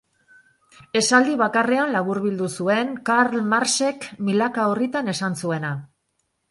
[1.01, 5.77] Esaldi bakarrean laburbildu zuen Karl Marxek milaka orritan esan zuena.